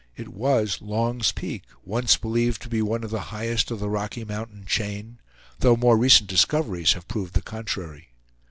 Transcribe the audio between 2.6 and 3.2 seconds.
to be one of the